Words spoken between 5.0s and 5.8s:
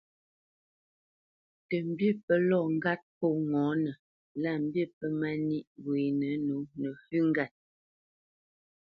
mà nîʼ